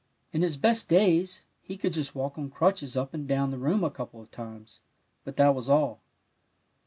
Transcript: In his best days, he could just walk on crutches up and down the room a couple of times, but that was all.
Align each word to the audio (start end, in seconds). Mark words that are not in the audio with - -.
In 0.33 0.41
his 0.41 0.57
best 0.57 0.87
days, 0.89 1.43
he 1.61 1.77
could 1.77 1.93
just 1.93 2.15
walk 2.15 2.35
on 2.35 2.49
crutches 2.49 2.97
up 2.97 3.13
and 3.13 3.27
down 3.27 3.51
the 3.51 3.59
room 3.59 3.83
a 3.83 3.91
couple 3.91 4.19
of 4.19 4.31
times, 4.31 4.79
but 5.23 5.35
that 5.35 5.53
was 5.53 5.69
all. 5.69 6.01